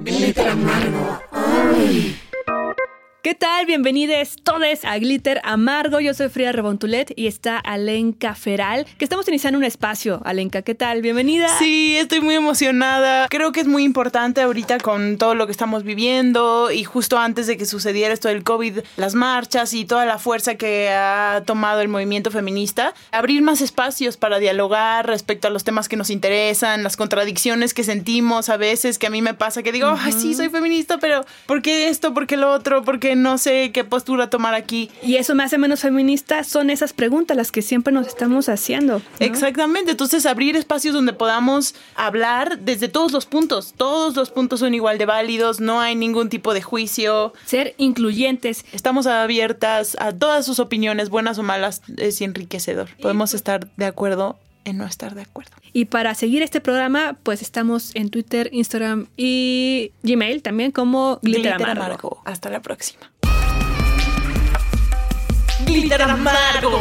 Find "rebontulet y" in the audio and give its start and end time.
6.50-7.26